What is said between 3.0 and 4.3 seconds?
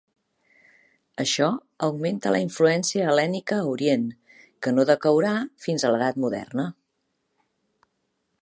hel·lènica a Orient,